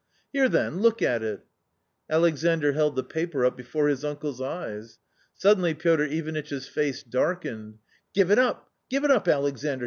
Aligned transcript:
"Here, 0.33 0.49
then, 0.49 0.79
look 0.79 1.03
at 1.03 1.21
it." 1.21 1.41
Alexandr 2.09 2.71
held 2.71 2.95
the 2.95 3.03
paper 3.03 3.45
up 3.45 3.55
before 3.55 3.87
his 3.87 4.03
uncle's 4.03 4.41
eyes. 4.41 4.97
Suddenly 5.35 5.75
Piotr 5.75 6.05
Ivanitch's 6.05 6.67
face 6.67 7.03
darkened." 7.03 7.77
Give 8.15 8.31
it 8.31 8.39
up, 8.39 8.71
give 8.89 9.03
it 9.03 9.11
up, 9.11 9.27
Alexandr 9.27 9.79